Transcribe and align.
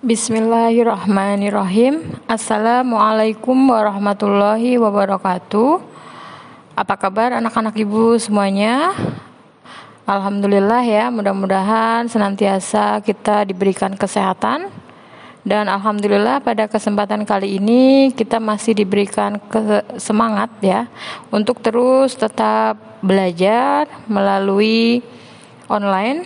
Bismillahirrahmanirrahim. 0.00 2.24
Assalamualaikum 2.24 3.52
warahmatullahi 3.52 4.80
wabarakatuh. 4.80 5.76
Apa 6.72 6.96
kabar 6.96 7.36
anak-anak 7.36 7.76
ibu 7.76 8.16
semuanya? 8.16 8.96
Alhamdulillah 10.08 10.80
ya, 10.88 11.12
mudah-mudahan 11.12 12.08
senantiasa 12.08 13.04
kita 13.04 13.44
diberikan 13.44 13.92
kesehatan 13.92 14.72
dan 15.44 15.68
alhamdulillah 15.68 16.40
pada 16.40 16.64
kesempatan 16.64 17.28
kali 17.28 17.60
ini 17.60 18.08
kita 18.16 18.40
masih 18.40 18.72
diberikan 18.72 19.36
semangat 20.00 20.48
ya 20.64 20.88
untuk 21.28 21.60
terus 21.60 22.16
tetap 22.16 23.04
belajar 23.04 23.84
melalui 24.08 25.04
online 25.68 26.24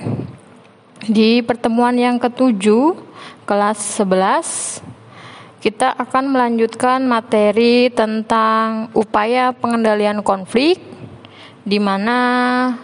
di 1.11 1.45
pertemuan 1.45 1.93
yang 1.99 2.17
ketujuh 2.17 2.97
kelas 3.45 4.01
11 4.01 4.95
kita 5.65 5.97
akan 5.97 6.29
melanjutkan 6.29 7.01
materi 7.09 7.89
tentang 7.89 8.93
upaya 8.93 9.49
pengendalian 9.57 10.21
konflik 10.21 10.77
di 11.65 11.81
mana 11.81 12.77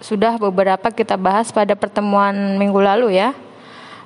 sudah 0.00 0.40
beberapa 0.40 0.88
kita 0.88 1.20
bahas 1.20 1.52
pada 1.52 1.76
pertemuan 1.76 2.56
minggu 2.56 2.80
lalu 2.80 3.20
ya. 3.20 3.36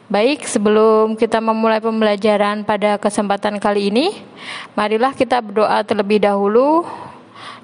Baik, 0.07 0.47
sebelum 0.47 1.19
kita 1.19 1.43
memulai 1.43 1.83
pembelajaran 1.83 2.63
pada 2.63 2.95
kesempatan 2.95 3.59
kali 3.59 3.91
ini, 3.91 4.15
marilah 4.79 5.11
kita 5.11 5.43
berdoa 5.43 5.83
terlebih 5.83 6.23
dahulu 6.23 6.87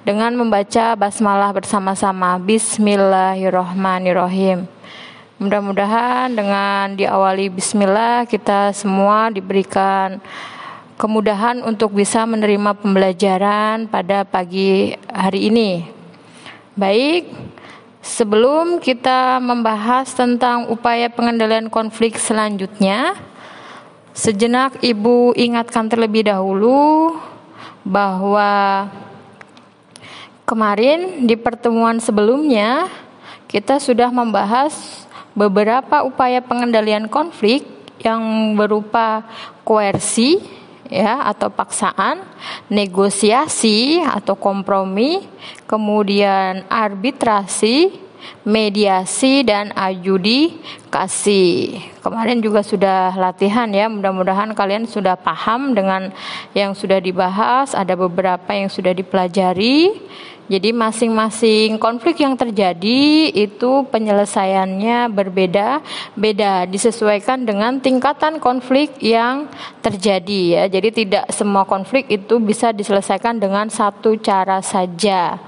dengan 0.02 0.34
membaca 0.34 0.98
basmalah 0.98 1.54
bersama-sama. 1.54 2.34
Bismillahirrahmanirrahim. 2.42 4.66
Mudah-mudahan 5.42 6.30
dengan 6.38 6.94
diawali 6.94 7.50
bismillah 7.50 8.30
kita 8.30 8.70
semua 8.70 9.26
diberikan 9.26 10.22
kemudahan 10.94 11.66
untuk 11.66 11.98
bisa 11.98 12.22
menerima 12.22 12.78
pembelajaran 12.78 13.90
pada 13.90 14.22
pagi 14.22 14.94
hari 15.10 15.50
ini. 15.50 15.90
Baik, 16.78 17.26
sebelum 17.98 18.78
kita 18.78 19.42
membahas 19.42 20.14
tentang 20.14 20.70
upaya 20.70 21.10
pengendalian 21.10 21.66
konflik 21.74 22.22
selanjutnya, 22.22 23.18
sejenak 24.14 24.78
Ibu 24.78 25.34
ingatkan 25.34 25.90
terlebih 25.90 26.30
dahulu 26.30 27.18
bahwa 27.82 28.86
kemarin 30.46 31.26
di 31.26 31.34
pertemuan 31.34 31.98
sebelumnya 31.98 32.86
kita 33.50 33.82
sudah 33.82 34.06
membahas 34.14 35.02
beberapa 35.32 36.04
upaya 36.04 36.40
pengendalian 36.44 37.08
konflik 37.08 37.64
yang 38.02 38.54
berupa 38.58 39.22
koersi 39.62 40.42
ya 40.92 41.24
atau 41.24 41.48
paksaan, 41.48 42.20
negosiasi 42.68 44.04
atau 44.04 44.36
kompromi, 44.36 45.24
kemudian 45.64 46.68
arbitrasi, 46.68 47.96
mediasi 48.44 49.40
dan 49.46 49.72
adjudikasi. 49.72 51.44
Kemarin 52.02 52.44
juga 52.44 52.60
sudah 52.60 53.16
latihan 53.16 53.70
ya, 53.72 53.88
mudah-mudahan 53.88 54.52
kalian 54.52 54.84
sudah 54.84 55.16
paham 55.16 55.72
dengan 55.72 56.12
yang 56.52 56.76
sudah 56.76 57.00
dibahas, 57.00 57.72
ada 57.72 57.96
beberapa 57.96 58.52
yang 58.52 58.68
sudah 58.68 58.92
dipelajari. 58.92 59.96
Jadi 60.50 60.74
masing-masing 60.74 61.78
konflik 61.78 62.18
yang 62.18 62.34
terjadi 62.34 63.30
itu 63.30 63.86
penyelesaiannya 63.86 65.06
berbeda, 65.14 65.78
beda 66.18 66.66
disesuaikan 66.66 67.46
dengan 67.46 67.78
tingkatan 67.78 68.42
konflik 68.42 68.98
yang 68.98 69.46
terjadi 69.80 70.40
ya. 70.58 70.64
Jadi 70.66 71.06
tidak 71.06 71.30
semua 71.30 71.62
konflik 71.62 72.10
itu 72.10 72.42
bisa 72.42 72.74
diselesaikan 72.74 73.38
dengan 73.38 73.70
satu 73.70 74.18
cara 74.18 74.58
saja. 74.58 75.38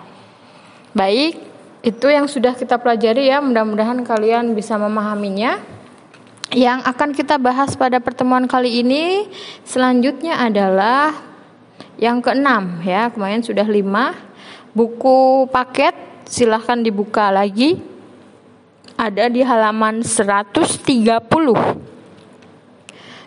Baik, 0.95 1.43
itu 1.83 2.07
yang 2.07 2.31
sudah 2.31 2.55
kita 2.55 2.79
pelajari 2.79 3.29
ya. 3.29 3.43
Mudah-mudahan 3.43 3.99
kalian 4.07 4.55
bisa 4.55 4.79
memahaminya. 4.79 5.59
Yang 6.55 6.87
akan 6.87 7.11
kita 7.19 7.35
bahas 7.35 7.75
pada 7.75 7.99
pertemuan 7.99 8.47
kali 8.47 8.79
ini 8.79 9.27
selanjutnya 9.67 10.39
adalah 10.39 11.13
yang 11.99 12.23
keenam 12.23 12.79
ya. 12.87 13.11
Kemarin 13.11 13.43
sudah 13.43 13.67
lima 13.67 14.15
Buku 14.75 15.47
paket 15.55 15.95
silahkan 16.27 16.83
dibuka 16.83 17.31
lagi. 17.31 17.79
Ada 18.99 19.31
di 19.31 19.43
halaman 19.43 20.03
130. 20.03 21.15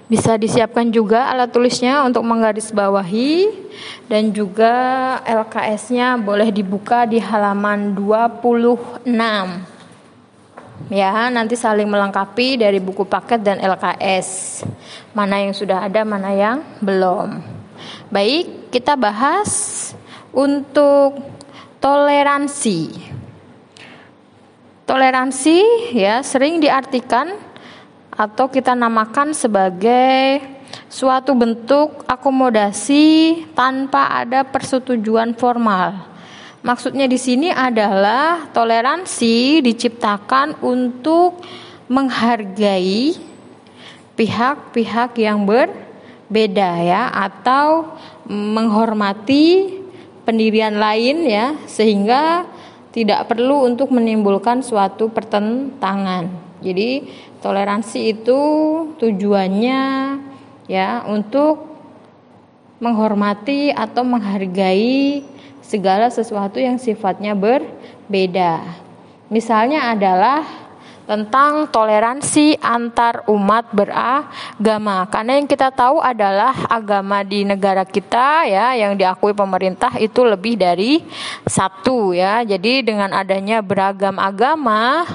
Bisa 0.07 0.39
disiapkan 0.39 0.87
juga 0.87 1.27
alat 1.27 1.51
tulisnya 1.51 2.03
untuk 2.07 2.23
menggarisbawahi 2.23 3.51
dan 4.07 4.31
juga 4.31 4.71
LKS-nya 5.27 6.15
boleh 6.15 6.47
dibuka 6.47 7.03
di 7.03 7.19
halaman 7.19 7.91
26. 7.91 9.03
Ya, 10.87 11.27
nanti 11.27 11.59
saling 11.59 11.91
melengkapi 11.91 12.63
dari 12.63 12.79
buku 12.79 13.03
paket 13.03 13.43
dan 13.43 13.59
LKS. 13.59 14.63
Mana 15.11 15.43
yang 15.43 15.51
sudah 15.51 15.83
ada, 15.83 16.07
mana 16.07 16.31
yang 16.31 16.63
belum. 16.79 17.43
Baik, 18.07 18.71
kita 18.71 18.95
bahas 18.95 19.51
untuk 20.31 21.19
toleransi. 21.77 22.81
Toleransi 24.87 25.57
ya 25.91 26.23
sering 26.23 26.63
diartikan 26.63 27.35
atau 28.07 28.47
kita 28.49 28.73
namakan 28.73 29.35
sebagai 29.35 30.41
suatu 30.87 31.35
bentuk 31.35 32.07
akomodasi 32.07 33.45
tanpa 33.51 34.09
ada 34.09 34.47
persetujuan 34.47 35.35
formal. 35.35 36.07
Maksudnya 36.65 37.05
di 37.05 37.19
sini 37.19 37.53
adalah 37.53 38.49
toleransi 38.49 39.61
diciptakan 39.61 40.59
untuk 40.65 41.39
menghargai 41.87 43.15
pihak-pihak 44.17 45.13
yang 45.21 45.45
berbeda 45.45 46.69
ya 46.81 47.13
atau 47.13 47.95
menghormati 48.25 49.76
pendirian 50.27 50.75
lain 50.75 51.23
ya 51.23 51.55
sehingga 51.71 52.43
tidak 52.91 53.31
perlu 53.31 53.63
untuk 53.63 53.95
menimbulkan 53.95 54.59
suatu 54.59 55.07
pertentangan. 55.07 56.27
Jadi 56.59 57.07
toleransi 57.39 58.11
itu 58.11 58.39
tujuannya 58.99 59.83
ya 60.67 61.07
untuk 61.07 61.63
menghormati 62.83 63.71
atau 63.71 64.03
menghargai 64.03 65.23
segala 65.63 66.11
sesuatu 66.11 66.59
yang 66.59 66.75
sifatnya 66.75 67.31
berbeda. 67.31 68.83
Misalnya 69.31 69.95
adalah 69.95 70.66
tentang 71.07 71.71
toleransi 71.71 72.59
antar 72.59 73.23
umat 73.31 73.71
beragama. 73.71 75.07
Karena 75.07 75.39
yang 75.39 75.47
kita 75.47 75.71
tahu 75.71 76.03
adalah 76.03 76.53
agama 76.67 77.23
di 77.23 77.47
negara 77.47 77.87
kita 77.87 78.43
ya 78.45 78.75
yang 78.75 78.99
diakui 78.99 79.31
pemerintah 79.31 79.95
itu 79.97 80.27
lebih 80.27 80.59
dari 80.59 81.01
satu 81.47 82.11
ya. 82.11 82.43
Jadi 82.43 82.83
dengan 82.83 83.15
adanya 83.15 83.63
beragam 83.63 84.19
agama 84.19 85.07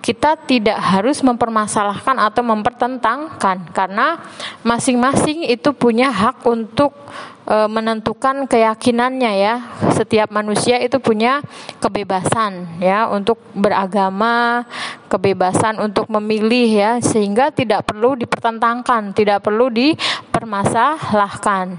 kita 0.00 0.32
tidak 0.48 0.80
harus 0.80 1.20
mempermasalahkan 1.20 2.16
atau 2.16 2.40
mempertentangkan 2.40 3.68
karena 3.70 4.16
masing-masing 4.64 5.44
itu 5.44 5.76
punya 5.76 6.08
hak 6.08 6.40
untuk 6.48 6.96
e, 7.44 7.68
menentukan 7.68 8.48
keyakinannya 8.48 9.32
ya. 9.36 9.60
Setiap 9.92 10.32
manusia 10.32 10.80
itu 10.80 10.96
punya 10.98 11.44
kebebasan 11.78 12.80
ya 12.80 13.12
untuk 13.12 13.36
beragama, 13.52 14.64
kebebasan 15.12 15.76
untuk 15.84 16.08
memilih 16.08 16.72
ya 16.72 16.96
sehingga 17.04 17.52
tidak 17.52 17.84
perlu 17.84 18.16
dipertentangkan, 18.16 19.12
tidak 19.12 19.44
perlu 19.44 19.68
dipermasalahkan 19.68 21.76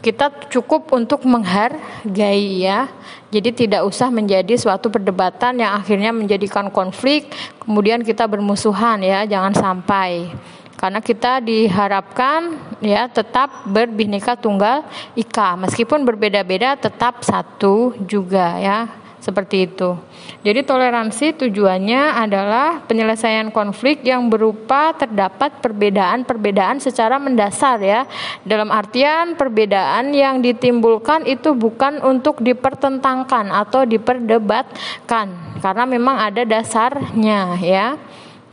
kita 0.00 0.32
cukup 0.48 0.90
untuk 0.96 1.24
menghargai 1.28 2.64
ya. 2.64 2.88
Jadi 3.30 3.64
tidak 3.64 3.86
usah 3.86 4.10
menjadi 4.10 4.58
suatu 4.58 4.90
perdebatan 4.90 5.62
yang 5.62 5.78
akhirnya 5.78 6.10
menjadikan 6.10 6.72
konflik, 6.72 7.30
kemudian 7.62 8.02
kita 8.02 8.26
bermusuhan 8.26 8.98
ya, 9.04 9.22
jangan 9.28 9.54
sampai. 9.54 10.32
Karena 10.74 10.98
kita 11.04 11.44
diharapkan 11.44 12.56
ya 12.80 13.04
tetap 13.06 13.68
berbineka 13.68 14.34
tunggal 14.34 14.82
ika, 15.12 15.54
meskipun 15.60 16.08
berbeda-beda 16.08 16.74
tetap 16.80 17.20
satu 17.20 17.92
juga 18.08 18.56
ya 18.56 18.99
seperti 19.20 19.68
itu. 19.68 19.94
Jadi 20.40 20.64
toleransi 20.64 21.36
tujuannya 21.36 22.16
adalah 22.16 22.82
penyelesaian 22.88 23.52
konflik 23.52 24.00
yang 24.02 24.32
berupa 24.32 24.96
terdapat 24.96 25.60
perbedaan-perbedaan 25.60 26.80
secara 26.80 27.20
mendasar 27.20 27.78
ya. 27.84 28.08
Dalam 28.42 28.72
artian 28.72 29.36
perbedaan 29.36 30.16
yang 30.16 30.40
ditimbulkan 30.40 31.28
itu 31.28 31.52
bukan 31.52 32.00
untuk 32.00 32.40
dipertentangkan 32.40 33.52
atau 33.52 33.84
diperdebatkan 33.84 35.60
karena 35.60 35.84
memang 35.84 36.16
ada 36.16 36.42
dasarnya 36.42 37.60
ya. 37.60 37.88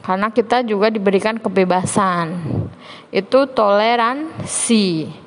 karena 0.08 0.31
kita 0.31 0.63
juga 0.63 0.88
diberikan 0.88 1.36
kebebasan. 1.36 2.40
Itu 3.12 3.44
toleransi. 3.52 5.26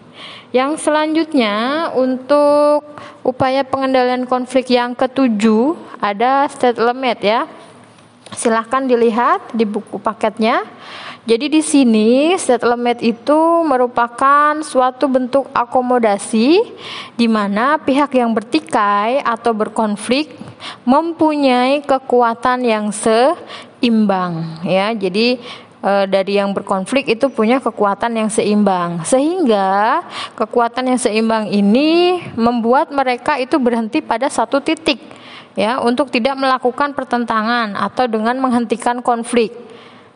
Yang 0.50 0.82
selanjutnya 0.82 1.88
untuk 1.94 2.82
upaya 3.22 3.62
pengendalian 3.62 4.26
konflik 4.26 4.74
yang 4.74 4.98
ketujuh 4.98 5.78
ada 6.02 6.50
state 6.50 6.82
limit 6.82 7.22
ya. 7.22 7.46
Silahkan 8.34 8.82
dilihat 8.82 9.54
di 9.54 9.62
buku 9.62 10.02
paketnya. 10.02 10.66
Jadi 11.22 11.46
di 11.46 11.62
sini 11.62 12.34
state 12.34 12.66
limit 12.66 12.98
itu 12.98 13.38
merupakan 13.62 14.58
suatu 14.66 15.06
bentuk 15.06 15.46
akomodasi 15.54 16.58
di 17.14 17.26
mana 17.30 17.78
pihak 17.78 18.10
yang 18.18 18.34
bertikai 18.34 19.22
atau 19.22 19.54
berkonflik 19.54 20.34
mempunyai 20.82 21.86
kekuatan 21.86 22.66
yang 22.66 22.90
seimbang 22.90 24.66
ya. 24.66 24.90
Jadi 24.98 25.38
e, 25.80 25.92
dari 26.08 26.36
yang 26.36 26.52
berkonflik 26.52 27.08
itu 27.08 27.28
punya 27.32 27.58
kekuatan 27.58 28.12
yang 28.16 28.30
seimbang. 28.30 29.02
Sehingga 29.04 30.04
kekuatan 30.36 30.94
yang 30.94 31.00
seimbang 31.00 31.48
ini 31.50 32.20
membuat 32.36 32.92
mereka 32.92 33.36
itu 33.40 33.56
berhenti 33.56 34.04
pada 34.04 34.28
satu 34.28 34.60
titik 34.60 35.00
ya 35.58 35.82
untuk 35.82 36.08
tidak 36.08 36.38
melakukan 36.38 36.94
pertentangan 36.94 37.74
atau 37.74 38.06
dengan 38.06 38.38
menghentikan 38.38 39.02
konflik. 39.02 39.69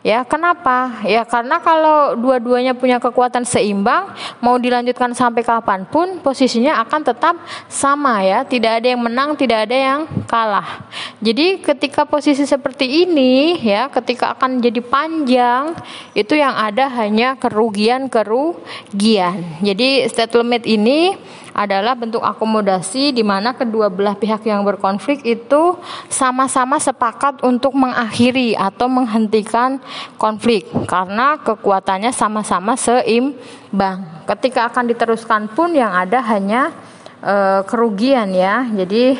Ya, 0.05 0.21
kenapa? 0.21 1.01
Ya 1.01 1.25
karena 1.25 1.57
kalau 1.57 2.13
dua-duanya 2.13 2.77
punya 2.77 3.01
kekuatan 3.01 3.41
seimbang, 3.41 4.13
mau 4.37 4.53
dilanjutkan 4.61 5.17
sampai 5.17 5.41
kapan 5.41 5.81
pun 5.89 6.21
posisinya 6.21 6.77
akan 6.85 7.01
tetap 7.01 7.33
sama 7.65 8.21
ya, 8.21 8.45
tidak 8.45 8.77
ada 8.77 8.93
yang 8.93 9.01
menang, 9.01 9.33
tidak 9.33 9.65
ada 9.65 9.73
yang 9.73 10.05
kalah. 10.29 10.85
Jadi 11.25 11.57
ketika 11.57 12.05
posisi 12.05 12.45
seperti 12.45 13.09
ini 13.09 13.57
ya, 13.65 13.89
ketika 13.89 14.37
akan 14.37 14.61
jadi 14.61 14.77
panjang, 14.85 15.73
itu 16.13 16.37
yang 16.37 16.53
ada 16.53 16.85
hanya 17.01 17.33
kerugian-kerugian. 17.41 19.65
Jadi 19.65 20.05
state 20.05 20.37
limit 20.37 20.69
ini 20.69 21.17
adalah 21.55 21.95
bentuk 21.95 22.19
akomodasi 22.19 23.15
di 23.15 23.23
mana 23.23 23.55
kedua 23.55 23.87
belah 23.87 24.19
pihak 24.19 24.43
yang 24.43 24.67
berkonflik 24.67 25.23
itu 25.23 25.79
sama-sama 26.11 26.75
sepakat 26.75 27.39
untuk 27.47 27.71
mengakhiri 27.79 28.59
atau 28.59 28.91
menghentikan 28.91 29.79
konflik 30.19 30.67
karena 30.83 31.39
kekuatannya 31.39 32.11
sama-sama 32.11 32.75
seimbang. 32.75 34.27
Ketika 34.27 34.67
akan 34.67 34.91
diteruskan 34.91 35.47
pun 35.55 35.71
yang 35.71 35.95
ada 35.95 36.19
hanya 36.27 36.75
e, 37.23 37.63
kerugian 37.63 38.35
ya. 38.35 38.67
Jadi 38.67 39.15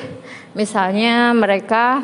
misalnya 0.52 1.32
mereka 1.32 2.04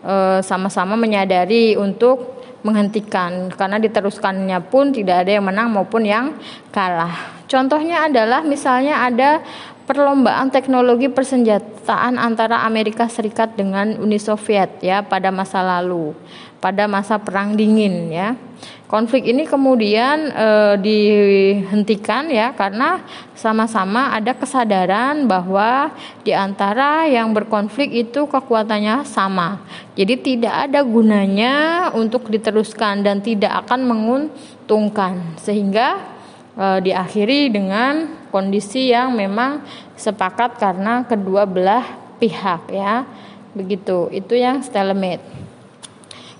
e, 0.00 0.40
sama-sama 0.40 0.96
menyadari 0.96 1.76
untuk 1.76 2.40
menghentikan 2.60 3.48
karena 3.52 3.80
diteruskannya 3.80 4.56
pun 4.68 4.92
tidak 4.92 5.24
ada 5.24 5.36
yang 5.36 5.44
menang 5.44 5.68
maupun 5.68 6.04
yang 6.04 6.36
kalah. 6.72 7.39
Contohnya 7.50 8.06
adalah 8.06 8.46
misalnya 8.46 9.02
ada 9.02 9.42
perlombaan 9.90 10.54
teknologi 10.54 11.10
persenjataan 11.10 12.14
antara 12.14 12.62
Amerika 12.62 13.10
Serikat 13.10 13.58
dengan 13.58 13.98
Uni 13.98 14.22
Soviet 14.22 14.78
ya 14.78 15.02
pada 15.02 15.34
masa 15.34 15.58
lalu, 15.58 16.14
pada 16.62 16.86
masa 16.86 17.18
perang 17.18 17.58
dingin 17.58 18.06
ya. 18.14 18.38
Konflik 18.86 19.26
ini 19.26 19.50
kemudian 19.50 20.30
e, 20.30 20.48
dihentikan 20.78 22.30
ya 22.30 22.54
karena 22.54 23.02
sama-sama 23.34 24.14
ada 24.14 24.30
kesadaran 24.34 25.26
bahwa 25.26 25.90
di 26.22 26.30
antara 26.30 27.10
yang 27.10 27.34
berkonflik 27.34 27.90
itu 27.90 28.30
kekuatannya 28.30 29.02
sama. 29.02 29.62
Jadi 29.98 30.14
tidak 30.22 30.70
ada 30.70 30.86
gunanya 30.86 31.54
untuk 31.98 32.30
diteruskan 32.30 33.02
dan 33.02 33.22
tidak 33.22 33.66
akan 33.66 33.90
menguntungkan 33.90 35.38
sehingga 35.38 36.19
e, 36.60 36.66
diakhiri 36.84 37.48
dengan 37.48 38.28
kondisi 38.28 38.92
yang 38.92 39.16
memang 39.16 39.64
sepakat 39.96 40.60
karena 40.60 41.08
kedua 41.08 41.48
belah 41.48 41.84
pihak 42.20 42.68
ya. 42.68 43.08
Begitu. 43.56 44.12
Itu 44.12 44.36
yang 44.36 44.60
stalemate. 44.60 45.24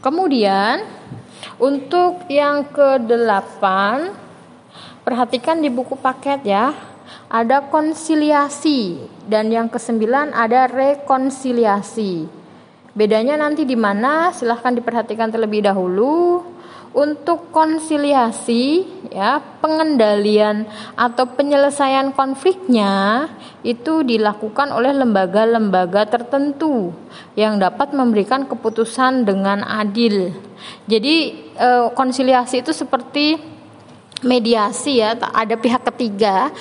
Kemudian 0.05 0.85
untuk 1.57 2.29
yang 2.29 2.69
kedelapan 2.69 4.13
perhatikan 5.03 5.59
di 5.59 5.73
buku 5.73 5.97
paket 5.97 6.45
ya. 6.45 6.77
Ada 7.31 7.71
konsiliasi 7.71 9.07
dan 9.27 9.51
yang 9.55 9.71
kesembilan 9.71 10.35
ada 10.35 10.67
rekonsiliasi. 10.67 12.27
Bedanya 12.91 13.39
nanti 13.39 13.63
di 13.63 13.79
mana? 13.79 14.35
Silahkan 14.35 14.75
diperhatikan 14.75 15.31
terlebih 15.31 15.63
dahulu 15.63 16.43
untuk 16.91 17.55
konsiliasi 17.55 18.83
ya 19.15 19.39
pengendalian 19.63 20.67
atau 20.99 21.23
penyelesaian 21.39 22.11
konfliknya 22.11 23.27
itu 23.63 24.03
dilakukan 24.03 24.75
oleh 24.75 24.91
lembaga-lembaga 24.99 26.11
tertentu 26.11 26.91
yang 27.39 27.63
dapat 27.63 27.95
memberikan 27.95 28.51
keputusan 28.51 29.23
dengan 29.23 29.63
adil. 29.63 30.35
Jadi 30.91 31.17
eh, 31.55 31.87
konsiliasi 31.95 32.67
itu 32.67 32.75
seperti 32.75 33.39
mediasi 34.21 35.01
ya 35.01 35.17
ada 35.17 35.57
pihak 35.57 35.81
ketiga 35.95 36.53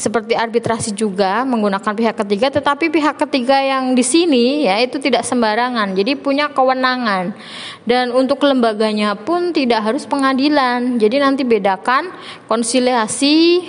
seperti 0.00 0.32
arbitrasi 0.32 0.96
juga 0.96 1.44
menggunakan 1.44 1.92
pihak 1.92 2.16
ketiga 2.24 2.48
tetapi 2.48 2.88
pihak 2.88 3.20
ketiga 3.20 3.60
yang 3.60 3.92
di 3.92 4.00
sini 4.00 4.64
ya 4.64 4.80
itu 4.80 4.96
tidak 4.96 5.24
sembarangan. 5.26 5.92
Jadi 5.92 6.16
punya 6.16 6.48
kewenangan. 6.48 7.36
Dan 7.82 8.14
untuk 8.14 8.40
lembaganya 8.46 9.18
pun 9.18 9.50
tidak 9.50 9.84
harus 9.84 10.08
pengadilan. 10.08 10.96
Jadi 10.96 11.18
nanti 11.18 11.42
bedakan 11.42 12.08
konsiliasi 12.46 13.60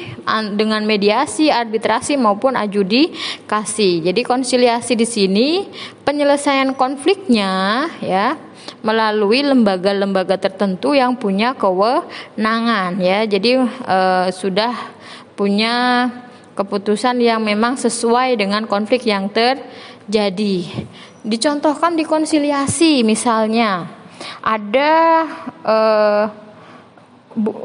dengan 0.55 0.85
mediasi 0.87 1.51
arbitrasi 1.51 2.15
maupun 2.15 2.55
adjudikasi. 2.55 4.05
Jadi 4.05 4.21
konsiliasi 4.23 4.93
di 4.95 5.07
sini 5.09 5.49
penyelesaian 6.07 6.71
konfliknya 6.77 7.87
ya 7.99 8.37
melalui 8.83 9.43
lembaga-lembaga 9.43 10.39
tertentu 10.39 10.95
yang 10.95 11.15
punya 11.19 11.55
kewenangan 11.55 12.99
ya. 12.99 13.23
Jadi 13.27 13.59
e, 13.65 13.99
sudah 14.31 14.71
punya 15.33 16.09
keputusan 16.53 17.17
yang 17.17 17.41
memang 17.41 17.77
sesuai 17.77 18.37
dengan 18.37 18.69
konflik 18.69 19.05
yang 19.09 19.29
terjadi. 19.29 20.85
Dicontohkan 21.23 21.97
di 21.97 22.05
konsiliasi 22.05 23.01
misalnya 23.01 23.89
ada 24.43 24.93
eh, 25.65 26.25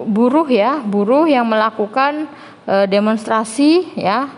buruh 0.08 0.48
ya, 0.48 0.80
buruh 0.80 1.28
yang 1.28 1.44
melakukan 1.44 2.26
eh, 2.64 2.86
demonstrasi 2.88 3.98
ya. 3.98 4.30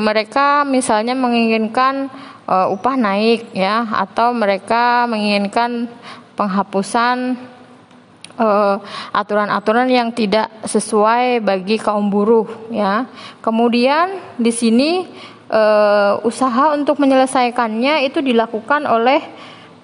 Mereka 0.00 0.64
misalnya 0.64 1.12
menginginkan 1.14 2.08
eh, 2.48 2.66
upah 2.74 2.96
naik 2.96 3.52
ya 3.54 3.86
atau 3.92 4.34
mereka 4.34 5.06
menginginkan 5.06 5.86
penghapusan 6.34 7.36
aturan-aturan 9.12 9.88
uh, 9.88 9.94
yang 10.00 10.08
tidak 10.16 10.48
sesuai 10.64 11.44
bagi 11.44 11.76
kaum 11.76 12.08
buruh 12.08 12.48
ya. 12.72 13.04
Kemudian 13.44 14.16
di 14.40 14.48
sini 14.48 15.04
uh, 15.52 16.20
usaha 16.24 16.72
untuk 16.72 16.96
menyelesaikannya 16.96 18.08
itu 18.08 18.24
dilakukan 18.24 18.88
oleh 18.88 19.20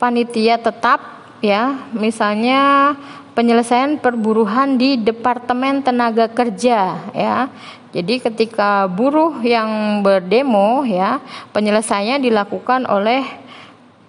panitia 0.01 0.57
tetap 0.57 1.01
ya. 1.45 1.89
Misalnya 1.93 2.95
penyelesaian 3.37 4.01
perburuhan 4.01 4.81
di 4.81 4.97
Departemen 4.97 5.85
Tenaga 5.85 6.33
Kerja 6.33 7.13
ya. 7.13 7.53
Jadi 7.93 8.21
ketika 8.21 8.85
buruh 8.89 9.41
yang 9.41 10.01
berdemo 10.05 10.85
ya, 10.85 11.21
penyelesaiannya 11.53 12.21
dilakukan 12.25 12.85
oleh 12.89 13.25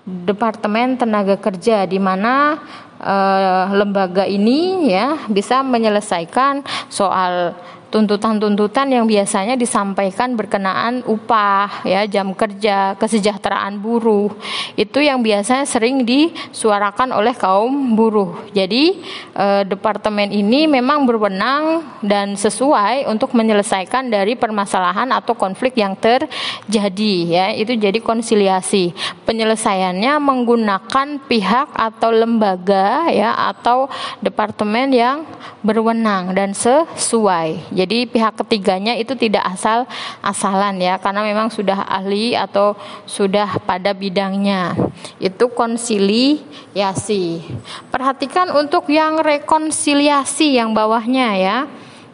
Departemen 0.08 0.96
Tenaga 0.96 1.36
Kerja 1.36 1.84
di 1.84 2.00
mana 2.00 2.56
uh, 3.02 3.72
lembaga 3.74 4.26
ini 4.26 4.92
ya 4.92 5.28
bisa 5.30 5.62
menyelesaikan 5.62 6.62
soal 6.90 7.54
tuntutan-tuntutan 7.88 8.92
yang 8.92 9.08
biasanya 9.08 9.56
disampaikan 9.56 10.36
berkenaan 10.36 11.04
upah 11.08 11.88
ya 11.88 12.04
jam 12.04 12.36
kerja 12.36 13.00
kesejahteraan 13.00 13.80
buruh 13.80 14.32
itu 14.76 15.00
yang 15.02 15.24
biasanya 15.24 15.66
sering 15.66 16.04
disuarakan 16.06 17.16
oleh 17.16 17.34
kaum 17.34 17.96
buruh. 17.96 18.46
Jadi 18.52 19.00
eh, 19.34 19.64
departemen 19.66 20.30
ini 20.30 20.70
memang 20.70 21.08
berwenang 21.08 21.82
dan 22.04 22.38
sesuai 22.38 23.10
untuk 23.10 23.34
menyelesaikan 23.34 24.12
dari 24.12 24.38
permasalahan 24.38 25.10
atau 25.16 25.34
konflik 25.34 25.80
yang 25.80 25.98
terjadi 25.98 27.16
ya. 27.26 27.46
Itu 27.56 27.74
jadi 27.74 27.98
konsiliasi. 28.04 28.94
Penyelesaiannya 29.26 30.14
menggunakan 30.22 31.08
pihak 31.26 31.74
atau 31.74 32.10
lembaga 32.14 33.10
ya 33.10 33.34
atau 33.50 33.90
departemen 34.22 34.94
yang 34.94 35.26
berwenang 35.66 36.38
dan 36.38 36.54
sesuai 36.54 37.74
Jadi 37.78 38.10
pihak 38.10 38.34
ketiganya 38.42 38.98
itu 38.98 39.14
tidak 39.14 39.46
asal-asalan 39.54 40.82
ya 40.82 40.98
karena 40.98 41.22
memang 41.22 41.54
sudah 41.54 41.86
ahli 41.86 42.34
atau 42.34 42.74
sudah 43.06 43.62
pada 43.62 43.94
bidangnya. 43.94 44.74
Itu 45.22 45.54
konsiliasi. 45.54 47.46
Perhatikan 47.94 48.50
untuk 48.58 48.90
yang 48.90 49.22
rekonsiliasi 49.22 50.58
yang 50.58 50.74
bawahnya 50.74 51.38
ya, 51.38 51.58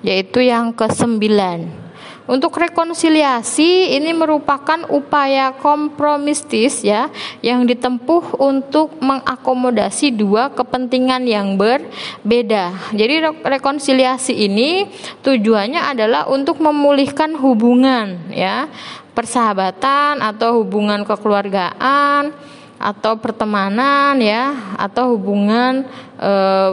yaitu 0.03 0.43
yang 0.43 0.75
kesembilan. 0.75 1.82
Untuk 2.23 2.55
rekonsiliasi 2.55 3.99
ini 3.99 4.15
merupakan 4.15 4.87
upaya 4.87 5.51
kompromistis 5.59 6.79
ya 6.79 7.11
yang 7.43 7.67
ditempuh 7.67 8.39
untuk 8.39 8.95
mengakomodasi 9.03 10.15
dua 10.15 10.47
kepentingan 10.55 11.27
yang 11.27 11.59
berbeda. 11.59 12.95
Jadi 12.95 13.27
rekonsiliasi 13.43 14.39
ini 14.39 14.87
tujuannya 15.19 15.83
adalah 15.83 16.31
untuk 16.31 16.63
memulihkan 16.63 17.35
hubungan 17.35 18.15
ya, 18.31 18.71
persahabatan 19.11 20.23
atau 20.23 20.63
hubungan 20.63 21.03
kekeluargaan 21.03 22.31
atau 22.79 23.19
pertemanan 23.19 24.15
ya 24.23 24.75
atau 24.79 25.15
hubungan 25.15 25.83
eh, 26.19 26.71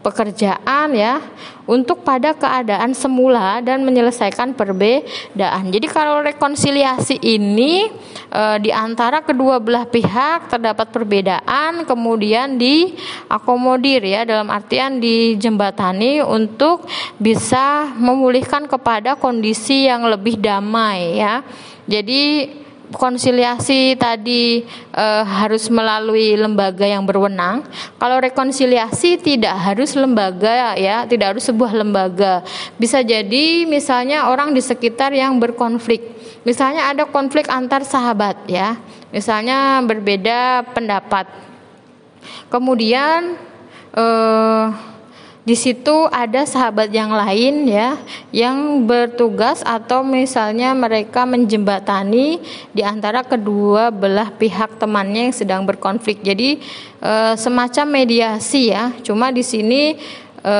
pekerjaan 0.00 0.94
ya 0.94 1.18
untuk 1.68 2.00
pada 2.06 2.32
keadaan 2.32 2.96
semula 2.96 3.60
dan 3.60 3.84
menyelesaikan 3.84 4.56
perbedaan. 4.56 5.68
Jadi 5.68 5.86
kalau 5.90 6.24
rekonsiliasi 6.24 7.20
ini 7.20 7.92
e, 8.30 8.42
di 8.64 8.72
antara 8.72 9.20
kedua 9.20 9.60
belah 9.60 9.84
pihak 9.84 10.48
terdapat 10.48 10.88
perbedaan 10.88 11.84
kemudian 11.84 12.56
diakomodir 12.56 14.00
ya 14.00 14.24
dalam 14.24 14.48
artian 14.48 14.96
dijembatani 14.96 16.24
untuk 16.24 16.88
bisa 17.20 17.92
memulihkan 17.98 18.64
kepada 18.70 19.18
kondisi 19.18 19.90
yang 19.90 20.06
lebih 20.08 20.40
damai 20.40 21.20
ya. 21.20 21.44
Jadi 21.88 22.52
konsiliasi 22.92 23.96
tadi 24.00 24.64
e, 24.92 25.06
harus 25.24 25.68
melalui 25.68 26.36
lembaga 26.36 26.88
yang 26.88 27.04
berwenang. 27.04 27.64
Kalau 28.00 28.16
rekonsiliasi 28.20 29.20
tidak 29.20 29.52
harus 29.56 29.92
lembaga 29.92 30.76
ya, 30.76 31.04
tidak 31.04 31.36
harus 31.36 31.44
sebuah 31.44 31.72
lembaga. 31.76 32.40
Bisa 32.80 33.04
jadi 33.04 33.68
misalnya 33.68 34.32
orang 34.32 34.56
di 34.56 34.62
sekitar 34.64 35.12
yang 35.12 35.36
berkonflik. 35.36 36.00
Misalnya 36.46 36.88
ada 36.88 37.04
konflik 37.04 37.50
antar 37.52 37.84
sahabat 37.84 38.48
ya. 38.48 38.80
Misalnya 39.12 39.84
berbeda 39.84 40.64
pendapat. 40.72 41.28
Kemudian 42.48 43.36
eh 43.92 44.66
di 45.48 45.56
situ 45.56 46.04
ada 46.12 46.44
sahabat 46.44 46.92
yang 46.92 47.08
lain 47.08 47.64
ya 47.64 47.96
yang 48.36 48.84
bertugas 48.84 49.64
atau 49.64 50.04
misalnya 50.04 50.76
mereka 50.76 51.24
menjembatani 51.24 52.36
di 52.76 52.84
antara 52.84 53.24
kedua 53.24 53.88
belah 53.88 54.28
pihak 54.28 54.76
temannya 54.76 55.32
yang 55.32 55.36
sedang 55.36 55.62
berkonflik. 55.64 56.20
Jadi 56.20 56.60
e, 57.00 57.12
semacam 57.40 57.86
mediasi 57.88 58.76
ya. 58.76 58.92
Cuma 59.00 59.32
di 59.32 59.40
sini 59.40 59.96
e, 60.48 60.54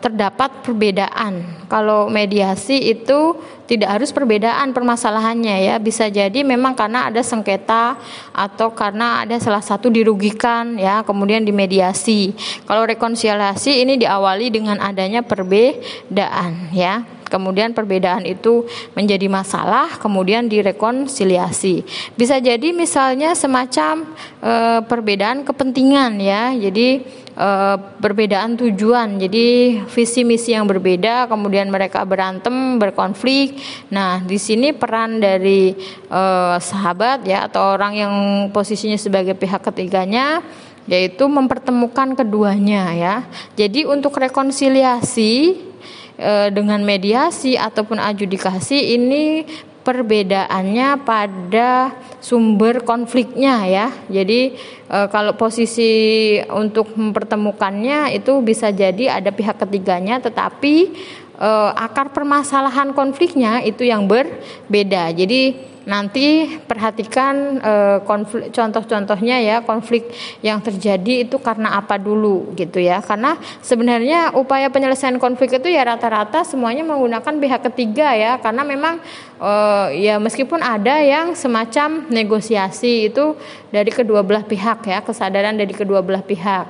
terdapat 0.00 0.64
perbedaan. 0.64 1.44
Kalau 1.68 2.08
mediasi 2.08 2.80
itu 2.96 3.36
tidak 3.68 4.00
harus 4.00 4.10
perbedaan 4.16 4.72
permasalahannya 4.72 5.68
ya 5.68 5.76
bisa 5.76 6.08
jadi 6.08 6.40
memang 6.40 6.72
karena 6.72 7.12
ada 7.12 7.20
sengketa 7.20 8.00
atau 8.32 8.72
karena 8.72 9.28
ada 9.28 9.36
salah 9.36 9.60
satu 9.60 9.92
dirugikan 9.92 10.80
ya 10.80 11.04
kemudian 11.04 11.44
dimediasi 11.44 12.32
kalau 12.64 12.88
rekonsiliasi 12.88 13.84
ini 13.84 14.00
diawali 14.00 14.48
dengan 14.48 14.80
adanya 14.80 15.20
perbedaan 15.20 16.72
ya 16.72 17.04
kemudian 17.28 17.76
perbedaan 17.76 18.24
itu 18.24 18.64
menjadi 18.96 19.28
masalah, 19.28 20.00
kemudian 20.00 20.48
direkonsiliasi. 20.48 21.84
Bisa 22.16 22.40
jadi 22.40 22.72
misalnya 22.72 23.36
semacam 23.36 24.08
e, 24.40 24.52
perbedaan 24.88 25.44
kepentingan 25.44 26.18
ya, 26.18 26.56
jadi 26.56 27.04
e, 27.38 27.48
perbedaan 28.02 28.58
tujuan, 28.58 29.22
jadi 29.22 29.78
visi 29.86 30.26
misi 30.26 30.50
yang 30.50 30.66
berbeda, 30.66 31.30
kemudian 31.30 31.70
mereka 31.70 32.02
berantem, 32.02 32.82
berkonflik. 32.82 33.62
Nah, 33.94 34.18
di 34.26 34.36
sini 34.42 34.74
peran 34.74 35.22
dari 35.22 35.78
e, 36.10 36.22
sahabat 36.58 37.22
ya 37.22 37.46
atau 37.46 37.78
orang 37.78 37.94
yang 37.94 38.14
posisinya 38.50 38.98
sebagai 38.98 39.38
pihak 39.38 39.62
ketiganya 39.62 40.42
yaitu 40.88 41.28
mempertemukan 41.28 42.16
keduanya 42.16 42.96
ya. 42.96 43.16
Jadi 43.54 43.84
untuk 43.84 44.16
rekonsiliasi 44.16 45.32
e, 46.16 46.32
dengan 46.50 46.80
mediasi 46.82 47.54
ataupun 47.60 48.00
adjudikasi 48.00 48.96
ini 48.96 49.44
perbedaannya 49.88 51.00
pada 51.00 51.96
sumber 52.20 52.84
konfliknya 52.84 53.64
ya. 53.64 53.88
Jadi 54.12 54.52
e, 54.84 54.98
kalau 55.08 55.32
posisi 55.32 56.36
untuk 56.52 56.92
mempertemukannya 56.92 58.12
itu 58.12 58.44
bisa 58.44 58.68
jadi 58.68 59.16
ada 59.16 59.32
pihak 59.32 59.56
ketiganya 59.56 60.20
tetapi 60.20 60.92
e, 61.40 61.50
akar 61.72 62.12
permasalahan 62.12 62.92
konfliknya 62.92 63.64
itu 63.64 63.88
yang 63.88 64.04
berbeda. 64.04 65.08
Jadi 65.16 65.56
nanti 65.88 66.60
perhatikan 66.68 67.56
uh, 67.64 67.98
konflik 68.04 68.52
contoh-contohnya 68.52 69.40
ya 69.40 69.56
konflik 69.64 70.12
yang 70.44 70.60
terjadi 70.60 71.24
itu 71.24 71.40
karena 71.40 71.80
apa 71.80 71.96
dulu 71.96 72.52
gitu 72.52 72.76
ya. 72.76 73.00
Karena 73.00 73.40
sebenarnya 73.64 74.36
upaya 74.36 74.68
penyelesaian 74.68 75.16
konflik 75.16 75.56
itu 75.56 75.72
ya 75.72 75.88
rata-rata 75.88 76.44
semuanya 76.44 76.84
menggunakan 76.84 77.34
pihak 77.40 77.60
ketiga 77.72 78.12
ya. 78.12 78.36
Karena 78.36 78.68
memang 78.68 79.00
uh, 79.40 79.88
ya 79.96 80.20
meskipun 80.20 80.60
ada 80.60 81.00
yang 81.00 81.32
semacam 81.32 82.04
negosiasi 82.12 83.08
itu 83.08 83.32
dari 83.72 83.88
kedua 83.88 84.20
belah 84.20 84.44
pihak 84.44 84.84
ya 84.84 85.00
kesadaran 85.00 85.56
dari 85.56 85.72
kedua 85.72 86.04
belah 86.04 86.22
pihak. 86.22 86.68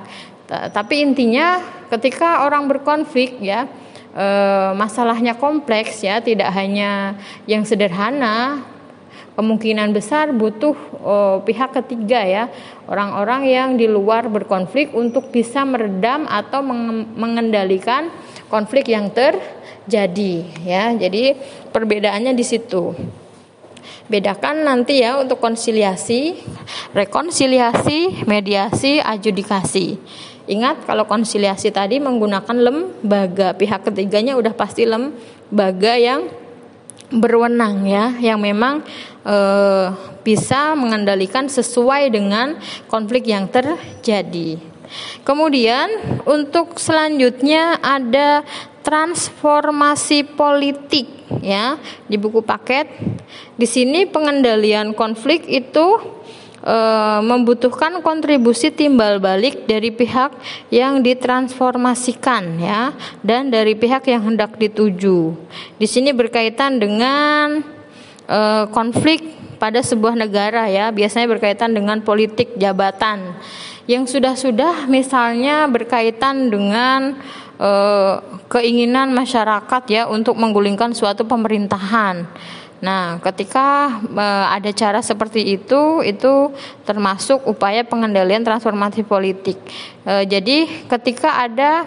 Tapi 0.49 1.05
intinya 1.05 1.61
ketika 1.93 2.41
orang 2.41 2.65
berkonflik 2.65 3.37
ya 3.37 3.69
e, 4.13 4.25
masalahnya 4.73 5.37
kompleks 5.37 6.01
ya 6.01 6.17
tidak 6.25 6.49
hanya 6.57 7.13
yang 7.45 7.61
sederhana 7.61 8.65
kemungkinan 9.39 9.95
besar 9.95 10.35
butuh 10.35 10.75
oh, 10.99 11.39
pihak 11.47 11.71
ketiga 11.71 12.19
ya 12.27 12.51
orang-orang 12.91 13.47
yang 13.47 13.69
di 13.79 13.87
luar 13.87 14.27
berkonflik 14.27 14.91
untuk 14.91 15.31
bisa 15.31 15.63
meredam 15.63 16.27
atau 16.27 16.59
mengendalikan 17.15 18.11
konflik 18.51 18.91
yang 18.91 19.07
terjadi 19.15 20.43
ya. 20.67 20.91
Jadi 20.91 21.39
perbedaannya 21.71 22.35
di 22.35 22.43
situ. 22.43 22.91
Bedakan 24.09 24.65
nanti 24.65 25.05
ya 25.05 25.21
untuk 25.21 25.39
konsiliasi 25.39 26.35
rekonsiliasi 26.91 28.27
mediasi 28.27 28.99
adjudikasi. 28.99 29.95
Ingat 30.49 30.89
kalau 30.89 31.05
konsiliasi 31.05 31.69
tadi 31.69 32.01
menggunakan 32.01 32.57
lembaga 32.57 33.53
pihak 33.53 33.85
ketiganya 33.85 34.33
udah 34.33 34.51
pasti 34.57 34.89
lembaga 34.89 35.93
yang 35.93 36.25
berwenang 37.09 37.85
ya 37.89 38.13
yang 38.21 38.37
memang 38.41 38.85
e, 39.25 39.37
bisa 40.21 40.77
mengendalikan 40.77 41.49
sesuai 41.49 42.13
dengan 42.13 42.57
konflik 42.85 43.29
yang 43.29 43.49
terjadi. 43.49 44.61
Kemudian 45.21 45.89
untuk 46.25 46.81
selanjutnya 46.81 47.77
ada 47.77 48.41
transformasi 48.81 50.25
politik 50.33 51.05
ya 51.45 51.77
di 52.09 52.17
buku 52.17 52.41
paket. 52.41 52.89
Di 53.53 53.69
sini 53.69 54.09
pengendalian 54.09 54.97
konflik 54.97 55.45
itu 55.45 56.01
e, 56.69 56.77
membutuhkan 57.25 57.97
kontribusi 58.05 58.69
timbal 58.69 59.17
balik 59.17 59.65
dari 59.65 59.89
pihak 59.89 60.37
yang 60.69 61.01
ditransformasikan 61.01 62.61
ya 62.61 62.93
dan 63.25 63.49
dari 63.49 63.73
pihak 63.73 64.05
yang 64.05 64.29
hendak 64.29 64.55
dituju. 64.61 65.33
Di 65.81 65.87
sini 65.89 66.13
berkaitan 66.13 66.77
dengan 66.77 67.65
e, 68.29 68.39
konflik 68.69 69.25
pada 69.57 69.81
sebuah 69.83 70.15
negara 70.15 70.69
ya, 70.69 70.93
biasanya 70.93 71.27
berkaitan 71.27 71.75
dengan 71.75 71.99
politik 72.05 72.55
jabatan. 72.55 73.35
Yang 73.89 74.15
sudah-sudah 74.15 74.85
misalnya 74.85 75.65
berkaitan 75.65 76.53
dengan 76.53 77.17
e, 77.57 77.71
keinginan 78.45 79.09
masyarakat 79.17 79.83
ya 79.89 80.05
untuk 80.05 80.37
menggulingkan 80.37 80.93
suatu 80.93 81.25
pemerintahan 81.25 82.29
Nah, 82.79 83.19
ketika 83.19 83.99
e, 84.07 84.25
ada 84.55 84.71
cara 84.71 84.99
seperti 85.03 85.59
itu, 85.59 85.99
itu 86.03 86.53
termasuk 86.87 87.43
upaya 87.43 87.83
pengendalian 87.83 88.43
transformasi 88.43 89.03
politik. 89.03 89.59
E, 90.07 90.23
jadi, 90.25 90.87
ketika 90.87 91.43
ada 91.43 91.83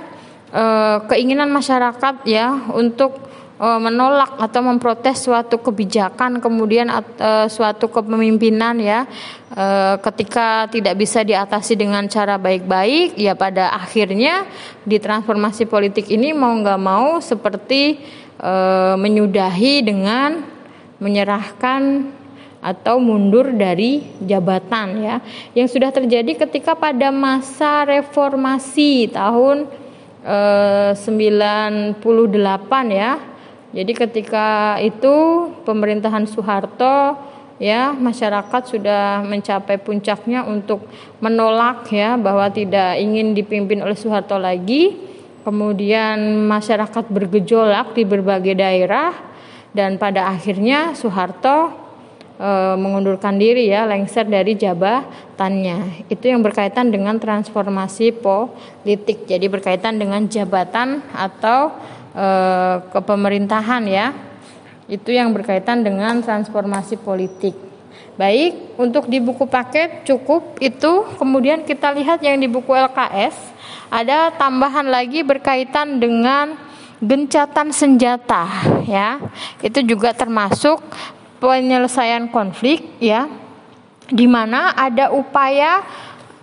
e, 0.53 0.65
keinginan 1.09 1.49
masyarakat 1.49 2.25
ya 2.29 2.53
untuk 2.77 3.33
uh, 3.63 3.79
menolak 3.79 4.35
atau 4.43 4.61
memprotes 4.67 5.23
suatu 5.23 5.63
kebijakan 5.63 6.43
kemudian 6.43 6.91
uh, 6.91 7.47
suatu 7.47 7.87
kepemimpinan 7.87 8.83
ya 8.83 9.07
uh, 9.55 9.97
ketika 10.03 10.67
tidak 10.67 10.99
bisa 10.99 11.23
diatasi 11.23 11.79
dengan 11.79 12.11
cara 12.11 12.35
baik-baik 12.37 13.15
ya 13.15 13.39
pada 13.39 13.71
akhirnya 13.79 14.51
di 14.83 14.99
transformasi 14.99 15.71
politik 15.71 16.11
ini 16.11 16.35
mau 16.35 16.51
nggak 16.59 16.81
mau 16.83 17.23
seperti 17.23 18.03
uh, 18.43 18.99
menyudahi 18.99 19.87
dengan 19.87 20.52
menyerahkan 21.03 22.07
atau 22.63 23.03
mundur 23.03 23.51
dari 23.51 24.07
jabatan 24.23 25.03
ya. 25.03 25.17
Yang 25.53 25.75
sudah 25.77 25.91
terjadi 25.91 26.47
ketika 26.47 26.79
pada 26.79 27.11
masa 27.11 27.83
reformasi 27.83 29.11
tahun 29.11 29.67
eh, 30.23 30.95
98 30.95 31.99
ya. 32.95 33.19
Jadi 33.73 33.93
ketika 33.99 34.79
itu 34.79 35.49
pemerintahan 35.67 36.29
Soeharto 36.31 37.19
ya 37.59 37.91
masyarakat 37.91 38.63
sudah 38.69 39.25
mencapai 39.27 39.81
puncaknya 39.83 40.45
untuk 40.47 40.87
menolak 41.19 41.89
ya 41.91 42.15
bahwa 42.15 42.47
tidak 42.53 43.01
ingin 43.03 43.35
dipimpin 43.35 43.83
oleh 43.83 43.99
Soeharto 43.99 44.39
lagi. 44.39 45.11
Kemudian 45.43 46.47
masyarakat 46.47 47.11
bergejolak 47.11 47.99
di 47.99 48.07
berbagai 48.07 48.55
daerah 48.55 49.32
dan 49.73 49.97
pada 49.97 50.29
akhirnya 50.29 50.93
Soeharto 50.93 51.73
e, 52.37 52.51
mengundurkan 52.77 53.41
diri 53.41 53.73
ya 53.73 53.89
lengser 53.89 54.29
dari 54.29 54.53
jabatannya. 54.57 56.09
Itu 56.13 56.29
yang 56.29 56.45
berkaitan 56.45 56.93
dengan 56.93 57.17
transformasi 57.17 58.13
politik. 58.21 59.25
Jadi 59.25 59.47
berkaitan 59.49 59.97
dengan 59.97 60.29
jabatan 60.29 61.01
atau 61.17 61.73
eh, 62.13 62.77
kepemerintahan 62.93 63.83
ya. 63.89 64.13
Itu 64.93 65.09
yang 65.09 65.33
berkaitan 65.33 65.81
dengan 65.81 66.21
transformasi 66.21 67.01
politik. 67.01 67.57
Baik, 68.21 68.77
untuk 68.77 69.09
di 69.09 69.25
buku 69.25 69.49
paket 69.49 70.05
cukup 70.05 70.61
itu. 70.61 71.09
Kemudian 71.17 71.65
kita 71.65 71.97
lihat 71.97 72.21
yang 72.21 72.37
di 72.37 72.45
buku 72.45 72.77
LKS 72.77 73.33
ada 73.89 74.29
tambahan 74.37 74.85
lagi 74.85 75.25
berkaitan 75.25 75.97
dengan 75.97 76.72
gencatan 77.03 77.75
senjata 77.75 78.47
ya. 78.87 79.19
Itu 79.59 79.83
juga 79.83 80.15
termasuk 80.15 80.79
penyelesaian 81.43 82.31
konflik 82.31 82.87
ya. 83.03 83.27
Di 84.07 84.31
mana 84.31 84.71
ada 84.79 85.11
upaya 85.11 85.83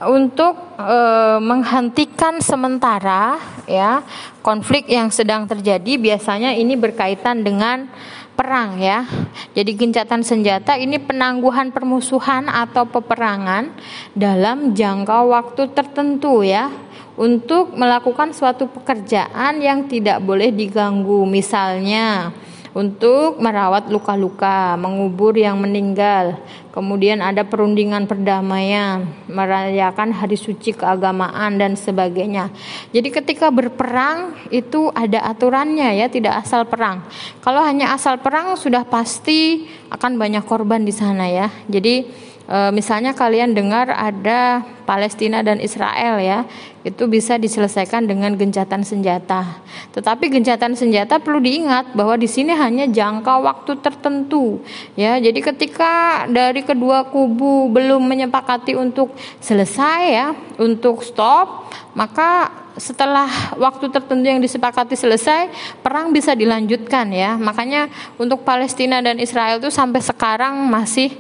untuk 0.08 0.56
e, 0.80 0.98
menghentikan 1.44 2.40
sementara 2.40 3.36
ya 3.68 4.00
konflik 4.40 4.88
yang 4.88 5.12
sedang 5.12 5.44
terjadi 5.44 6.00
biasanya 6.00 6.56
ini 6.56 6.80
berkaitan 6.80 7.44
dengan 7.44 7.92
perang 8.40 8.80
ya. 8.80 9.04
Jadi 9.52 9.76
gencatan 9.76 10.24
senjata 10.24 10.80
ini 10.80 10.96
penangguhan 11.04 11.76
permusuhan 11.76 12.48
atau 12.48 12.88
peperangan 12.88 13.76
dalam 14.16 14.72
jangka 14.72 15.28
waktu 15.28 15.68
tertentu 15.76 16.48
ya 16.48 16.72
untuk 17.20 17.76
melakukan 17.76 18.32
suatu 18.32 18.72
pekerjaan 18.72 19.60
yang 19.60 19.92
tidak 19.92 20.24
boleh 20.24 20.56
diganggu 20.56 21.28
misalnya 21.28 22.32
untuk 22.72 23.42
merawat 23.42 23.90
luka-luka, 23.92 24.78
mengubur 24.80 25.36
yang 25.36 25.60
meninggal. 25.60 26.38
Kemudian 26.70 27.20
ada 27.20 27.42
perundingan 27.44 28.06
perdamaian, 28.06 29.04
merayakan 29.26 30.14
hari 30.16 30.38
suci 30.38 30.78
keagamaan 30.78 31.60
dan 31.60 31.74
sebagainya. 31.74 32.54
Jadi 32.94 33.10
ketika 33.10 33.50
berperang 33.50 34.38
itu 34.54 34.88
ada 34.94 35.28
aturannya 35.28 35.98
ya, 35.98 36.08
tidak 36.08 36.46
asal 36.46 36.64
perang. 36.70 37.04
Kalau 37.44 37.60
hanya 37.66 37.92
asal 37.92 38.22
perang 38.22 38.54
sudah 38.56 38.86
pasti 38.86 39.66
akan 39.90 40.16
banyak 40.16 40.46
korban 40.46 40.86
di 40.86 40.94
sana 40.94 41.26
ya. 41.28 41.50
Jadi 41.68 42.29
e, 42.50 42.58
misalnya 42.74 43.14
kalian 43.14 43.54
dengar 43.54 43.94
ada 43.94 44.66
Palestina 44.90 45.46
dan 45.46 45.62
Israel 45.62 46.18
ya, 46.18 46.50
itu 46.82 47.06
bisa 47.06 47.38
diselesaikan 47.38 48.10
dengan 48.10 48.34
gencatan 48.34 48.82
senjata. 48.82 49.62
Tetapi 49.94 50.34
gencatan 50.34 50.74
senjata 50.74 51.22
perlu 51.22 51.38
diingat 51.38 51.94
bahwa 51.94 52.18
di 52.18 52.26
sini 52.26 52.58
hanya 52.58 52.90
jangka 52.90 53.38
waktu 53.46 53.78
tertentu 53.78 54.66
ya. 54.98 55.22
Jadi 55.22 55.40
ketika 55.46 56.26
dari 56.26 56.66
kedua 56.66 57.06
kubu 57.06 57.70
belum 57.70 58.02
menyepakati 58.02 58.74
untuk 58.74 59.14
selesai 59.38 60.02
ya, 60.10 60.28
untuk 60.58 61.06
stop, 61.06 61.70
maka 61.94 62.50
setelah 62.80 63.28
waktu 63.60 63.92
tertentu 63.92 64.26
yang 64.26 64.40
disepakati 64.40 64.96
selesai, 64.96 65.52
perang 65.84 66.16
bisa 66.16 66.32
dilanjutkan 66.32 67.12
ya. 67.12 67.36
Makanya 67.36 67.92
untuk 68.16 68.42
Palestina 68.48 69.04
dan 69.04 69.20
Israel 69.20 69.60
itu 69.60 69.70
sampai 69.70 70.00
sekarang 70.00 70.66
masih 70.72 71.12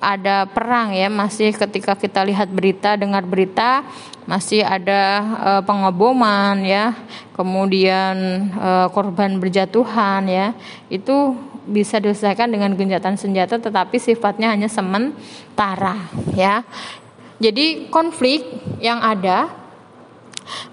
ada 0.00 0.48
perang 0.48 0.96
ya. 0.96 1.12
Masih 1.12 1.52
ketika 1.52 1.94
kita 1.94 2.24
lihat 2.24 2.48
berita 2.48 2.96
dengar 2.96 3.22
berita 3.28 3.84
masih 4.24 4.64
ada 4.64 5.22
e, 5.38 5.50
pengeboman 5.68 6.64
ya. 6.64 6.96
Kemudian 7.36 8.48
e, 8.50 8.70
korban 8.90 9.36
berjatuhan 9.36 10.26
ya. 10.26 10.56
Itu 10.88 11.36
bisa 11.68 12.00
diselesaikan 12.00 12.50
dengan 12.50 12.72
gencatan 12.74 13.20
senjata 13.20 13.60
tetapi 13.60 14.00
sifatnya 14.00 14.50
hanya 14.50 14.66
sementara 14.66 16.08
ya. 16.32 16.64
Jadi 17.40 17.88
konflik 17.92 18.44
yang 18.80 19.00
ada 19.00 19.59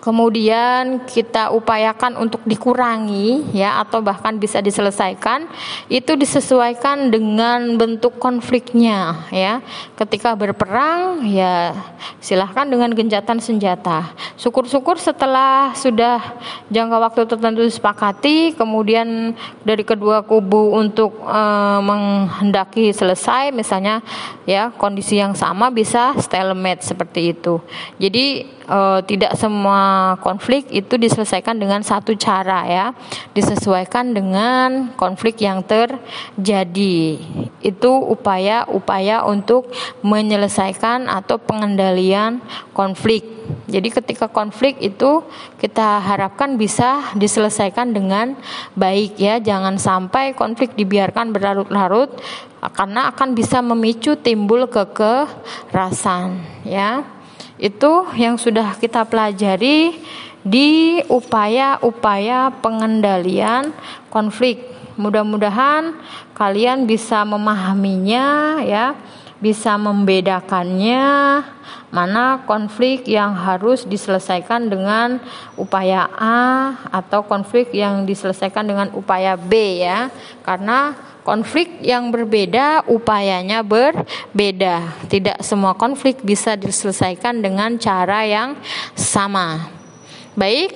kemudian 0.02 1.06
kita 1.06 1.54
upayakan 1.54 2.18
untuk 2.18 2.42
dikurangi 2.44 3.56
ya 3.56 3.82
atau 3.82 4.02
bahkan 4.04 4.38
bisa 4.38 4.62
diselesaikan 4.62 5.48
itu 5.88 6.16
disesuaikan 6.18 7.10
dengan 7.14 7.76
bentuk 7.78 8.18
konfliknya 8.18 9.28
ya. 9.32 9.60
Ketika 9.98 10.34
berperang 10.38 11.26
ya 11.28 11.74
silahkan 12.22 12.68
dengan 12.68 12.92
gencatan 12.94 13.40
senjata. 13.40 14.12
Syukur-syukur 14.38 15.00
setelah 15.00 15.72
sudah 15.74 16.20
jangka 16.74 16.98
waktu 16.98 17.22
tertentu 17.30 17.62
disepakati 17.64 18.58
kemudian 18.58 19.34
dari 19.64 19.84
kedua 19.86 20.26
kubu 20.26 20.76
untuk 20.76 21.24
e, 21.24 21.42
menghendaki 21.82 22.92
selesai 22.92 23.56
misalnya 23.56 24.02
ya 24.44 24.74
kondisi 24.76 25.20
yang 25.20 25.34
sama 25.34 25.72
bisa 25.72 26.18
stalemate 26.20 26.84
seperti 26.84 27.32
itu. 27.36 27.60
Jadi 28.02 28.57
e, 28.68 28.80
tidak 29.08 29.34
semua 29.40 30.14
konflik 30.20 30.68
itu 30.70 31.00
diselesaikan 31.00 31.58
dengan 31.58 31.82
satu 31.82 32.14
cara 32.20 32.68
ya. 32.68 32.86
Disesuaikan 33.32 34.12
dengan 34.12 34.94
konflik 35.00 35.40
yang 35.42 35.64
terjadi. 35.64 37.18
Itu 37.64 37.92
upaya-upaya 37.98 39.24
untuk 39.26 39.72
menyelesaikan 40.04 41.08
atau 41.08 41.40
pengendalian 41.40 42.44
konflik. 42.76 43.24
Jadi 43.72 43.88
ketika 43.90 44.28
konflik 44.28 44.76
itu 44.84 45.24
kita 45.58 46.04
harapkan 46.04 46.60
bisa 46.60 47.16
diselesaikan 47.16 47.96
dengan 47.96 48.36
baik 48.76 49.16
ya. 49.18 49.40
Jangan 49.40 49.80
sampai 49.80 50.36
konflik 50.36 50.76
dibiarkan 50.76 51.32
berlarut-larut 51.32 52.12
karena 52.76 53.14
akan 53.16 53.32
bisa 53.32 53.64
memicu 53.64 54.20
timbul 54.20 54.68
kekerasan 54.68 56.42
ya 56.68 57.17
itu 57.58 58.06
yang 58.18 58.38
sudah 58.38 58.78
kita 58.78 59.06
pelajari 59.06 59.98
di 60.46 61.02
upaya-upaya 61.10 62.54
pengendalian 62.64 63.74
konflik. 64.14 64.64
Mudah-mudahan 64.98 65.94
kalian 66.34 66.90
bisa 66.90 67.22
memahaminya 67.22 68.58
ya, 68.66 68.98
bisa 69.38 69.78
membedakannya 69.78 71.06
mana 71.88 72.44
konflik 72.44 73.08
yang 73.08 73.32
harus 73.32 73.88
diselesaikan 73.88 74.68
dengan 74.68 75.24
upaya 75.56 76.12
A 76.20 76.76
atau 76.92 77.24
konflik 77.24 77.72
yang 77.72 78.04
diselesaikan 78.04 78.68
dengan 78.68 78.88
upaya 78.92 79.40
B 79.40 79.82
ya. 79.82 80.12
Karena 80.44 80.92
konflik 81.24 81.80
yang 81.80 82.12
berbeda 82.12 82.88
upayanya 82.92 83.64
berbeda. 83.64 85.08
Tidak 85.08 85.40
semua 85.40 85.80
konflik 85.80 86.20
bisa 86.24 86.60
diselesaikan 86.60 87.40
dengan 87.40 87.80
cara 87.80 88.28
yang 88.28 88.60
sama. 88.96 89.77
Baik, 90.38 90.70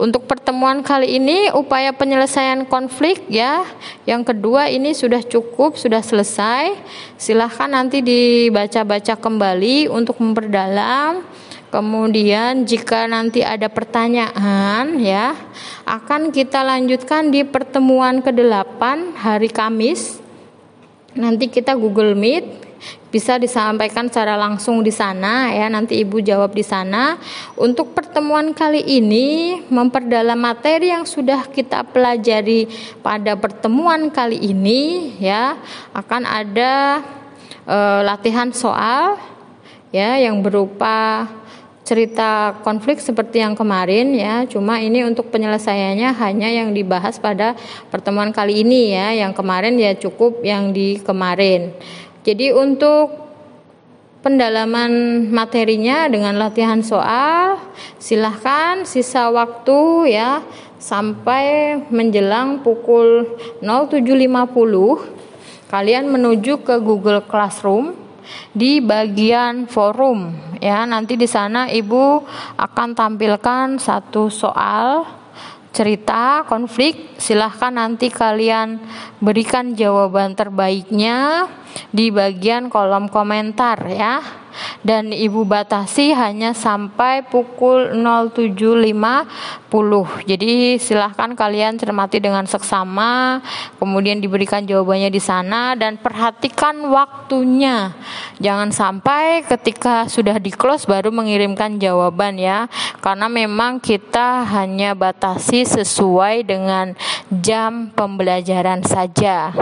untuk 0.00 0.24
pertemuan 0.24 0.80
kali 0.80 1.20
ini 1.20 1.52
upaya 1.52 1.92
penyelesaian 1.92 2.64
konflik 2.64 3.28
ya. 3.28 3.60
Yang 4.08 4.32
kedua 4.32 4.72
ini 4.72 4.96
sudah 4.96 5.20
cukup, 5.20 5.76
sudah 5.76 6.00
selesai. 6.00 6.80
Silahkan 7.20 7.68
nanti 7.68 8.00
dibaca-baca 8.00 9.12
kembali 9.20 9.92
untuk 9.92 10.16
memperdalam 10.16 11.20
Kemudian 11.72 12.68
jika 12.68 13.08
nanti 13.08 13.40
ada 13.40 13.64
pertanyaan 13.72 15.00
ya, 15.00 15.32
akan 15.88 16.28
kita 16.28 16.60
lanjutkan 16.60 17.32
di 17.32 17.48
pertemuan 17.48 18.20
ke-8 18.20 19.16
hari 19.16 19.48
Kamis. 19.48 20.20
Nanti 21.16 21.48
kita 21.48 21.72
Google 21.72 22.12
Meet, 22.12 22.71
bisa 23.12 23.36
disampaikan 23.36 24.08
secara 24.08 24.40
langsung 24.40 24.80
di 24.80 24.88
sana 24.88 25.52
ya. 25.52 25.68
Nanti 25.68 26.00
ibu 26.00 26.16
jawab 26.24 26.56
di 26.56 26.64
sana. 26.64 27.20
Untuk 27.60 27.92
pertemuan 27.92 28.56
kali 28.56 28.80
ini 28.80 29.60
memperdalam 29.68 30.40
materi 30.40 30.88
yang 30.88 31.04
sudah 31.04 31.44
kita 31.52 31.84
pelajari 31.92 32.66
pada 33.04 33.36
pertemuan 33.36 34.08
kali 34.08 34.40
ini 34.40 35.12
ya 35.20 35.60
akan 35.92 36.24
ada 36.24 37.04
e, 37.68 37.76
latihan 38.00 38.48
soal 38.48 39.20
ya 39.92 40.16
yang 40.16 40.40
berupa 40.40 41.28
cerita 41.82 42.56
konflik 42.64 42.96
seperti 42.96 43.44
yang 43.44 43.52
kemarin 43.52 44.16
ya. 44.16 44.48
Cuma 44.48 44.80
ini 44.80 45.04
untuk 45.04 45.28
penyelesaiannya 45.28 46.16
hanya 46.16 46.48
yang 46.48 46.72
dibahas 46.72 47.20
pada 47.20 47.52
pertemuan 47.92 48.32
kali 48.32 48.64
ini 48.64 48.96
ya. 48.96 49.12
Yang 49.12 49.36
kemarin 49.36 49.76
ya 49.76 49.92
cukup 50.00 50.40
yang 50.40 50.72
di 50.72 50.96
kemarin 50.96 51.76
jadi 52.22 52.54
untuk 52.54 53.18
pendalaman 54.22 55.26
materinya 55.34 56.06
dengan 56.06 56.38
latihan 56.38 56.78
soal 56.78 57.58
silahkan 57.98 58.86
sisa 58.86 59.26
waktu 59.34 60.14
ya 60.14 60.38
sampai 60.78 61.82
menjelang 61.90 62.62
pukul 62.62 63.26
07.50 63.58 65.66
kalian 65.66 66.06
menuju 66.06 66.62
ke 66.62 66.78
Google 66.78 67.26
Classroom 67.26 67.98
di 68.54 68.78
bagian 68.78 69.66
forum. 69.66 70.30
Ya 70.62 70.86
nanti 70.86 71.18
di 71.18 71.26
sana 71.26 71.66
ibu 71.66 72.22
akan 72.54 72.94
tampilkan 72.94 73.82
satu 73.82 74.30
soal 74.30 75.21
cerita 75.72 76.44
konflik 76.44 77.16
silahkan 77.16 77.72
nanti 77.72 78.12
kalian 78.12 78.76
berikan 79.18 79.72
jawaban 79.72 80.36
terbaiknya 80.36 81.48
di 81.88 82.12
bagian 82.12 82.68
kolom 82.68 83.08
komentar 83.08 83.80
ya 83.88 84.41
dan 84.82 85.14
ibu 85.14 85.46
batasi 85.46 86.14
hanya 86.14 86.54
sampai 86.54 87.22
pukul 87.26 87.90
07.50 87.94 90.26
jadi 90.26 90.78
silahkan 90.78 91.34
kalian 91.38 91.78
cermati 91.78 92.18
dengan 92.18 92.46
seksama 92.46 93.42
kemudian 93.78 94.18
diberikan 94.18 94.66
jawabannya 94.66 95.10
di 95.10 95.22
sana 95.22 95.78
dan 95.78 95.98
perhatikan 95.98 96.82
waktunya. 96.90 97.94
Jangan 98.42 98.74
sampai 98.74 99.46
ketika 99.46 100.10
sudah 100.10 100.36
di 100.42 100.50
close 100.50 100.84
baru 100.84 101.14
mengirimkan 101.14 101.78
jawaban 101.78 102.36
ya 102.36 102.66
karena 103.00 103.30
memang 103.30 103.78
kita 103.78 104.44
hanya 104.46 104.98
batasi 104.98 105.64
sesuai 105.64 106.46
dengan 106.46 106.98
jam 107.30 107.94
pembelajaran 107.94 108.82
saja. 108.82 109.54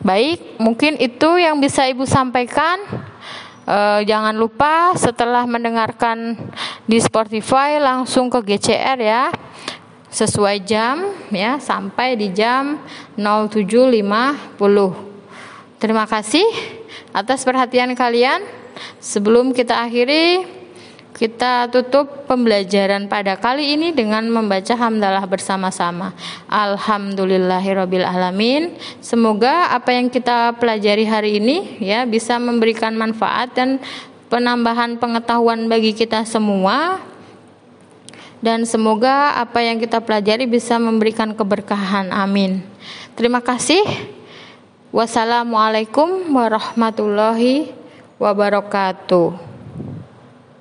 Baik, 0.00 0.56
mungkin 0.56 0.96
itu 0.96 1.36
yang 1.36 1.60
bisa 1.60 1.84
Ibu 1.84 2.08
sampaikan. 2.08 2.80
E, 3.66 4.04
jangan 4.04 4.36
lupa 4.36 4.92
setelah 4.96 5.48
mendengarkan 5.48 6.36
di 6.84 7.00
Spotify 7.00 7.80
langsung 7.80 8.28
ke 8.28 8.40
GCR 8.44 8.98
ya. 9.00 9.32
Sesuai 10.10 10.66
jam 10.66 11.06
ya 11.30 11.62
sampai 11.62 12.18
di 12.18 12.34
jam 12.34 12.82
07.50. 13.14 14.58
Terima 15.80 16.04
kasih 16.04 16.44
atas 17.14 17.46
perhatian 17.46 17.94
kalian. 17.94 18.42
Sebelum 19.00 19.52
kita 19.52 19.80
akhiri 19.80 20.59
kita 21.10 21.68
tutup 21.68 22.24
pembelajaran 22.30 23.10
pada 23.10 23.34
kali 23.34 23.74
ini 23.74 23.90
dengan 23.90 24.24
membaca 24.30 24.72
hamdalah 24.72 25.26
bersama-sama. 25.26 26.14
Alhamdulillahirabbil 26.46 28.06
alamin. 28.06 28.78
Semoga 29.02 29.74
apa 29.74 29.90
yang 29.90 30.08
kita 30.08 30.54
pelajari 30.56 31.04
hari 31.04 31.42
ini 31.42 31.82
ya 31.82 32.06
bisa 32.06 32.38
memberikan 32.38 32.94
manfaat 32.94 33.52
dan 33.52 33.82
penambahan 34.30 34.96
pengetahuan 34.96 35.66
bagi 35.66 35.92
kita 35.92 36.22
semua. 36.24 37.02
Dan 38.40 38.64
semoga 38.64 39.36
apa 39.36 39.60
yang 39.60 39.76
kita 39.76 40.00
pelajari 40.00 40.48
bisa 40.48 40.80
memberikan 40.80 41.36
keberkahan. 41.36 42.08
Amin. 42.08 42.64
Terima 43.12 43.44
kasih. 43.44 43.84
Wassalamualaikum 44.88 46.32
warahmatullahi 46.32 47.76
wabarakatuh. 48.16 49.49